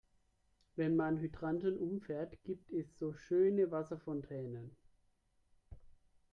[0.77, 4.75] Wenn man Hydranten umfährt, gibt es so schöne Wasserfontänen.